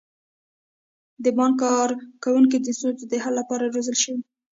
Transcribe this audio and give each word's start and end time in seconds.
د 1.23 1.25
بانک 1.37 1.55
کارکوونکي 1.63 2.57
د 2.61 2.67
ستونزو 2.77 3.05
د 3.09 3.13
حل 3.23 3.33
لپاره 3.41 3.71
روزل 3.75 3.97
شوي. 4.03 4.21